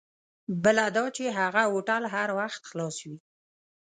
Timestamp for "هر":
2.15-2.29